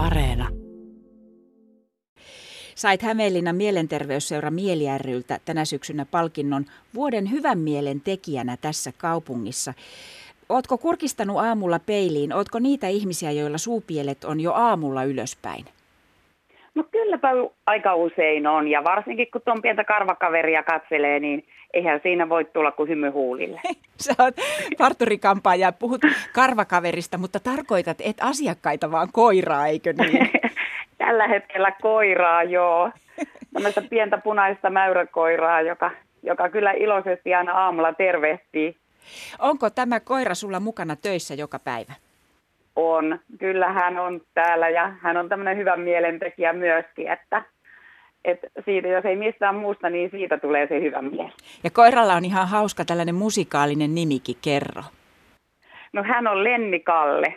[0.00, 0.48] Areena.
[2.74, 9.74] Sait Hämeenlinnan mielenterveysseura Mieli ryltä tänä syksynä palkinnon vuoden hyvän mielen tekijänä tässä kaupungissa.
[10.48, 12.32] Ootko kurkistanut aamulla peiliin?
[12.32, 15.64] Ootko niitä ihmisiä, joilla suupielet on jo aamulla ylöspäin?
[17.10, 22.44] Kylläpä aika usein on ja varsinkin kun tuon pientä karvakaveria katselee, niin eihän siinä voi
[22.44, 23.60] tulla kuin hymy huulille.
[24.04, 24.34] Sä oot
[24.78, 26.00] parturikampaaja, puhut
[26.34, 30.30] karvakaverista, mutta tarkoitat et asiakkaita vaan koiraa, eikö niin?
[30.98, 32.90] Tällä hetkellä koiraa, joo.
[33.52, 35.90] Tällaista pientä punaista mäyräkoiraa, joka,
[36.22, 38.76] joka kyllä iloisesti aina aamulla tervehtii.
[39.38, 41.92] Onko tämä koira sulla mukana töissä joka päivä?
[42.80, 43.18] On.
[43.38, 47.42] Kyllä hän on täällä ja hän on tämmöinen hyvä mielentekijä myöskin, että,
[48.24, 51.32] että siitä, jos ei mistään muusta, niin siitä tulee se hyvä mieli.
[51.64, 54.82] Ja koiralla on ihan hauska tällainen musikaalinen nimikin, kerro.
[55.92, 57.34] No hän on Lenni Kalle.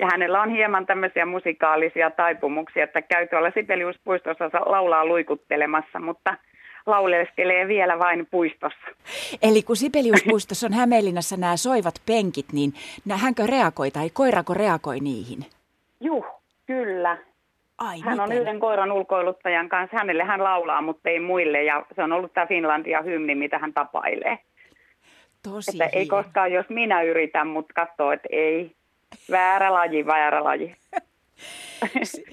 [0.00, 6.36] Ja hänellä on hieman tämmöisiä musikaalisia taipumuksia, että käy tuolla Sibeliuspuistossa laulaa luikuttelemassa, mutta
[6.88, 8.86] lauleskelee vielä vain puistossa.
[9.42, 12.72] Eli kun Sibeliuspuistossa on Hämeenlinnassa nämä soivat penkit, niin
[13.10, 15.46] hänkö reagoi tai koirako reagoi niihin?
[16.00, 16.26] Juh,
[16.66, 17.18] kyllä.
[17.78, 18.20] Ai, hän miten?
[18.20, 19.96] on yhden koiran ulkoiluttajan kanssa.
[19.96, 21.64] Hänelle hän laulaa, mutta ei muille.
[21.64, 24.38] Ja se on ollut tämä Finlandia hymni, mitä hän tapailee.
[25.42, 28.72] Tosi että ei koskaan, jos minä yritän, mutta katsoo, että ei.
[29.30, 30.74] Väärä laji, väärä laji.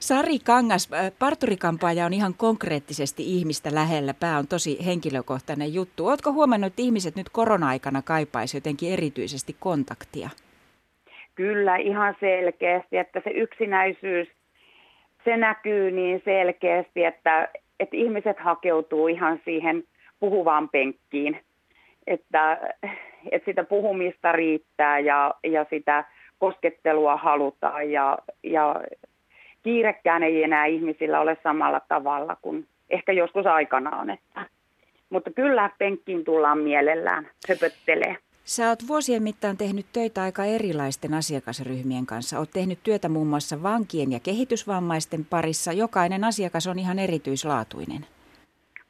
[0.00, 4.14] Sari Kangas, äh, parturikampaaja on ihan konkreettisesti ihmistä lähellä.
[4.20, 6.06] Pää on tosi henkilökohtainen juttu.
[6.06, 10.30] Oletko huomannut, että ihmiset nyt korona-aikana kaipaisi jotenkin erityisesti kontaktia?
[11.34, 14.28] Kyllä, ihan selkeästi, että se yksinäisyys,
[15.24, 17.48] se näkyy niin selkeästi, että,
[17.80, 19.84] että ihmiset hakeutuu ihan siihen
[20.20, 21.40] puhuvaan penkkiin.
[22.06, 22.58] Että,
[23.30, 26.04] että sitä puhumista riittää ja, ja sitä
[26.38, 28.80] koskettelua halutaan ja, ja
[29.62, 34.10] kiirekkään ei enää ihmisillä ole samalla tavalla kuin ehkä joskus aikanaan.
[34.10, 34.46] Että.
[35.10, 38.16] Mutta kyllä penkkiin tullaan mielellään höpöttelee.
[38.44, 42.38] Sä oot vuosien mittaan tehnyt töitä aika erilaisten asiakasryhmien kanssa.
[42.38, 45.72] Oot tehnyt työtä muun muassa vankien ja kehitysvammaisten parissa.
[45.72, 48.06] Jokainen asiakas on ihan erityislaatuinen.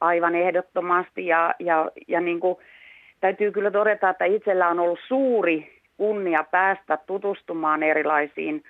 [0.01, 2.57] Aivan ehdottomasti ja, ja, ja niin kuin,
[3.21, 8.65] täytyy kyllä todeta, että itsellä on ollut suuri kunnia päästä tutustumaan erilaisiin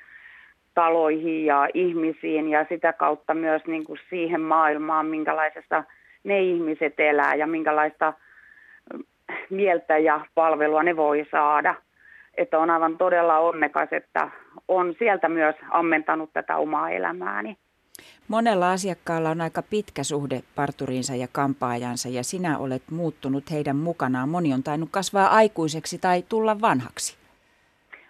[0.74, 5.84] taloihin ja ihmisiin ja sitä kautta myös niin kuin siihen maailmaan, minkälaisessa
[6.24, 8.12] ne ihmiset elää ja minkälaista
[9.50, 11.74] mieltä ja palvelua ne voi saada.
[12.36, 14.30] Että on aivan todella onnekas, että
[14.68, 17.56] on sieltä myös ammentanut tätä omaa elämääni.
[18.28, 24.28] Monella asiakkaalla on aika pitkä suhde parturiinsa ja kampaajansa ja sinä olet muuttunut heidän mukanaan.
[24.28, 27.16] Moni on tainnut kasvaa aikuiseksi tai tulla vanhaksi.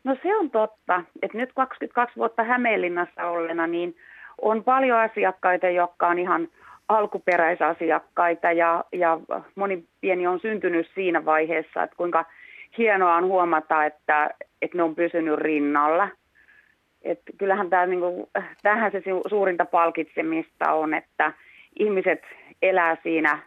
[0.05, 3.97] No se on totta, että nyt 22 vuotta Hämeenlinnassa ollena, niin
[4.43, 6.49] on paljon asiakkaita, jotka on ihan
[6.89, 9.21] alkuperäisasiakkaita ja, ja
[9.55, 12.25] moni pieni on syntynyt siinä vaiheessa, että kuinka
[12.79, 14.31] hienoa on huomata, että,
[14.63, 16.09] että ne on pysynyt rinnalla.
[17.07, 18.27] Et kyllähän tämä, niin kuin,
[18.63, 21.33] tähän se suurinta palkitsemista on, että
[21.79, 22.23] ihmiset
[22.63, 23.39] elää siinä,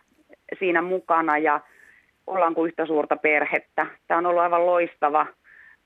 [0.59, 1.61] siinä mukana ja
[2.27, 3.85] ollaan kuin yhtä suurta perhettä.
[4.07, 5.25] Tämä on ollut aivan loistava,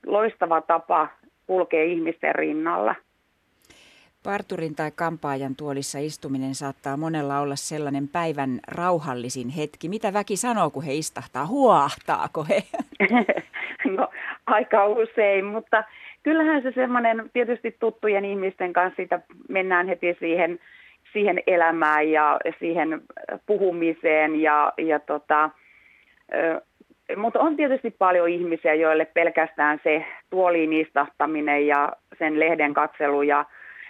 [0.05, 1.07] loistava tapa
[1.47, 2.95] kulkea ihmisten rinnalla.
[4.23, 9.89] Parturin tai kampaajan tuolissa istuminen saattaa monella olla sellainen päivän rauhallisin hetki.
[9.89, 11.45] Mitä väki sanoo, kun he istahtaa?
[11.45, 12.63] Huahtaako he?
[13.97, 14.07] no
[14.45, 15.83] aika usein, mutta
[16.23, 19.19] kyllähän se semmoinen tietysti tuttujen ihmisten kanssa siitä
[19.49, 20.59] mennään heti siihen,
[21.13, 23.01] siihen elämään ja siihen
[23.45, 25.49] puhumiseen ja, ja tota,
[27.15, 33.45] mutta on tietysti paljon ihmisiä, joille pelkästään se tuoliin istahtaminen ja sen lehden katselu ja,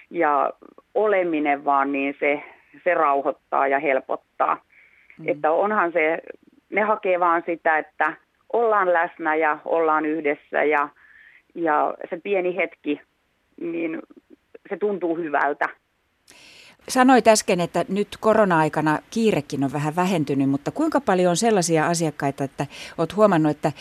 [0.09, 0.53] ja
[0.95, 2.43] oleminen vaan, niin se,
[2.83, 4.61] se rauhoittaa ja helpottaa.
[5.19, 5.27] Mm.
[5.27, 6.19] Että onhan se,
[6.69, 8.13] ne hakee vaan sitä, että
[8.53, 10.89] ollaan läsnä ja ollaan yhdessä ja,
[11.55, 13.01] ja se pieni hetki,
[13.61, 13.99] niin
[14.69, 15.65] se tuntuu hyvältä.
[16.87, 22.43] Sanoit äsken, että nyt korona-aikana kiirekin on vähän vähentynyt, mutta kuinka paljon on sellaisia asiakkaita,
[22.43, 22.65] että
[22.97, 23.71] olet huomannut, että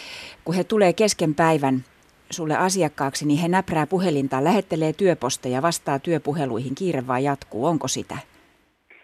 [0.44, 1.84] kun he tulee kesken päivän
[2.30, 7.66] sulle asiakkaaksi, niin he näprää puhelinta, lähettelee työposteja, vastaa työpuheluihin, kiire vaan jatkuu.
[7.66, 8.16] Onko sitä?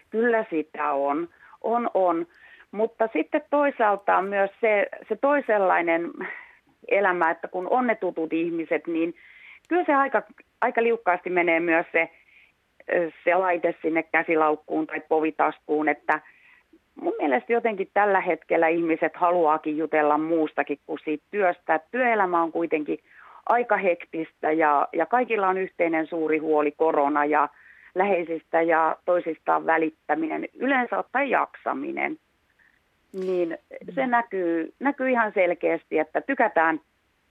[0.09, 1.27] Kyllä sitä on.
[1.61, 2.25] On, on.
[2.71, 6.11] Mutta sitten toisaalta on myös se, se toisenlainen
[6.87, 9.15] elämä, että kun on ne tutut ihmiset, niin
[9.69, 10.23] kyllä se aika,
[10.61, 12.09] aika liukkaasti menee myös se
[13.23, 16.21] se laite sinne käsilaukkuun tai povitaskuun, että
[17.01, 21.79] mun mielestä jotenkin tällä hetkellä ihmiset haluaakin jutella muustakin kuin siitä työstä.
[21.91, 22.99] Työelämä on kuitenkin
[23.45, 27.49] aika hektistä ja, ja kaikilla on yhteinen suuri huoli korona ja
[27.95, 32.17] läheisistä ja toisistaan välittäminen, yleensä ottaen jaksaminen,
[33.13, 33.57] niin
[33.95, 36.81] se näkyy, näkyy ihan selkeästi, että tykätään,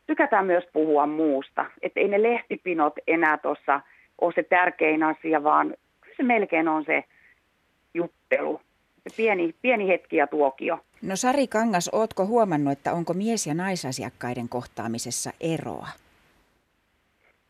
[0.06, 1.66] tykätään myös puhua muusta.
[1.82, 3.80] Että ei ne lehtipinot enää tuossa
[4.20, 5.74] ole se tärkein asia, vaan
[6.16, 7.04] se melkein on se
[7.94, 8.60] juttelu,
[9.08, 10.80] se pieni, pieni hetki ja tuokio.
[11.02, 15.88] No Sari Kangas, ootko huomannut, että onko mies- ja naisasiakkaiden kohtaamisessa eroa?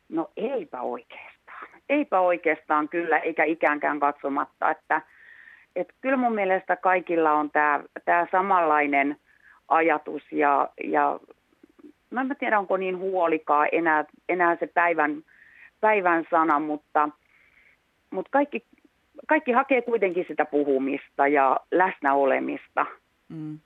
[0.09, 1.69] No eipä oikeastaan.
[1.89, 5.03] Eipä oikeastaan kyllä, eikä ikäänkään katsomatta, että,
[5.77, 9.17] että kyllä mun mielestä kaikilla on tämä, tämä samanlainen
[9.69, 11.21] ajatus ja, ja
[12.11, 15.23] mä en tiedä, onko niin huolikaa enää, enää se päivän,
[15.81, 17.09] päivän sana, mutta,
[18.11, 18.65] mutta kaikki,
[19.27, 22.87] kaikki hakee kuitenkin sitä puhumista ja läsnäolemista.
[23.29, 23.59] Mm.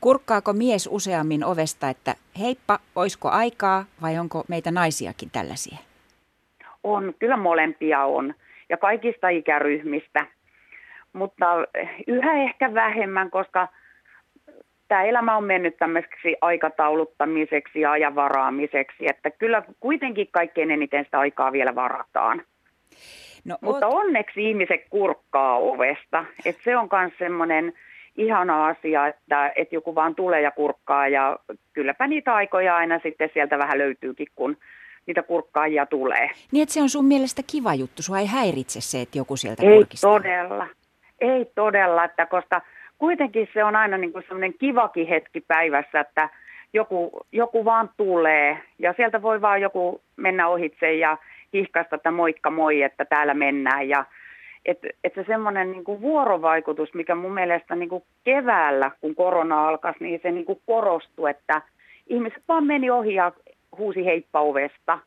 [0.00, 5.78] Kurkkaako mies useammin ovesta, että heippa, oisko aikaa vai onko meitä naisiakin tällaisia?
[6.84, 8.34] On, kyllä molempia on
[8.68, 10.26] ja kaikista ikäryhmistä,
[11.12, 11.46] mutta
[12.06, 13.68] yhä ehkä vähemmän, koska
[14.88, 21.52] tämä elämä on mennyt tämmöiseksi aikatauluttamiseksi ja ajanvaraamiseksi, että kyllä kuitenkin kaikkein eniten sitä aikaa
[21.52, 22.42] vielä varataan.
[23.44, 24.04] No, Mutta oot...
[24.04, 26.24] onneksi ihmiset kurkkaa ovesta.
[26.44, 27.72] että se on myös semmoinen
[28.16, 31.38] ihana asia, että, että joku vaan tulee ja kurkkaa ja
[31.72, 34.56] kylläpä niitä aikoja aina sitten sieltä vähän löytyykin, kun
[35.06, 36.30] niitä kurkkaajia tulee.
[36.52, 39.62] Niin, että se on sun mielestä kiva juttu, sua ei häiritse se, että joku sieltä
[39.62, 40.10] ei kurkistaa.
[40.10, 40.66] Ei todella,
[41.20, 42.60] ei todella, että koska
[42.98, 46.28] kuitenkin se on aina niin kuin semmoinen kivakin hetki päivässä, että
[46.72, 51.18] joku, joku vaan tulee ja sieltä voi vaan joku mennä ohitse ja
[51.54, 54.04] hihkasta, että moikka moi, että täällä mennään ja
[54.66, 59.92] että et se semmoinen niin vuorovaikutus, mikä mun mielestä niin kuin keväällä, kun korona alkoi,
[60.00, 61.62] niin se niin kuin korostui, että
[62.06, 63.32] ihmiset vaan meni ohi ja
[63.78, 64.98] huusi heippa ovesta.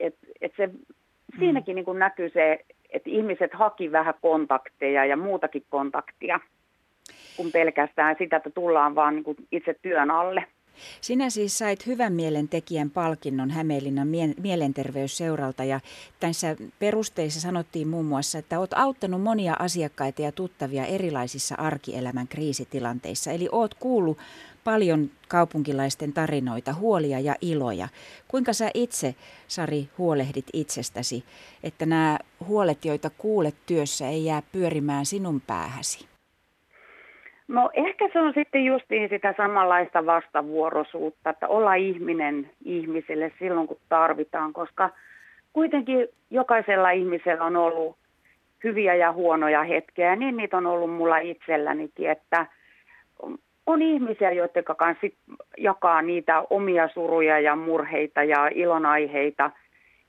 [0.00, 0.72] Et, et se, mm.
[1.38, 2.64] siinäkin niin kuin näkyy se,
[2.96, 6.40] että ihmiset haki vähän kontakteja ja muutakin kontaktia,
[7.36, 10.44] kuin pelkästään sitä, että tullaan vaan niin kuin itse työn alle.
[11.00, 14.08] Sinä siis sait hyvän mielentekijän palkinnon Hämeenlinnan
[14.40, 15.80] mielenterveysseuralta ja
[16.20, 23.32] tässä perusteissa sanottiin muun muassa, että olet auttanut monia asiakkaita ja tuttavia erilaisissa arkielämän kriisitilanteissa.
[23.32, 24.18] Eli oot kuullut
[24.64, 27.88] paljon kaupunkilaisten tarinoita, huolia ja iloja.
[28.28, 29.14] Kuinka sä itse,
[29.48, 31.24] Sari, huolehdit itsestäsi,
[31.62, 36.15] että nämä huolet, joita kuulet työssä, ei jää pyörimään sinun päähäsi?
[37.48, 43.78] No ehkä se on sitten justiin sitä samanlaista vastavuoroisuutta, että olla ihminen ihmiselle silloin kun
[43.88, 44.90] tarvitaan, koska
[45.52, 47.96] kuitenkin jokaisella ihmisellä on ollut
[48.64, 52.46] hyviä ja huonoja hetkiä, niin niitä on ollut mulla itsellänikin, että
[53.66, 55.06] on ihmisiä, joiden kanssa
[55.58, 59.50] jakaa niitä omia suruja ja murheita ja ilonaiheita.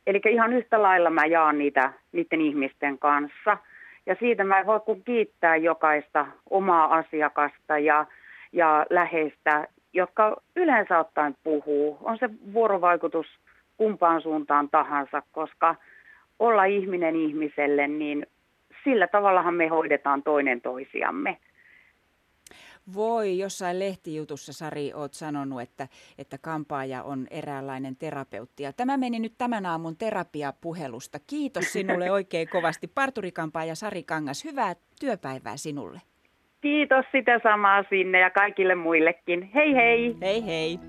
[0.07, 3.57] Eli ihan yhtä lailla mä jaan niitä niiden ihmisten kanssa–
[4.07, 8.05] ja siitä mä voin kuin kiittää jokaista omaa asiakasta ja,
[8.51, 11.97] ja läheistä, jotka yleensä ottaen puhuu.
[12.01, 13.27] On se vuorovaikutus
[13.77, 15.75] kumpaan suuntaan tahansa, koska
[16.39, 18.27] olla ihminen ihmiselle, niin
[18.83, 21.37] sillä tavallahan me hoidetaan toinen toisiamme.
[22.93, 25.87] Voi, jossain lehtijutussa Sari oot sanonut, että,
[26.17, 28.63] että kampaaja on eräänlainen terapeutti.
[28.63, 31.19] Ja tämä meni nyt tämän aamun terapiapuhelusta.
[31.27, 32.87] Kiitos sinulle oikein kovasti.
[32.87, 36.01] Parturikampaaja Sari Kangas, hyvää työpäivää sinulle.
[36.61, 39.51] Kiitos sitä samaa sinne ja kaikille muillekin.
[39.55, 40.15] Hei hei!
[40.21, 40.79] Hei hei!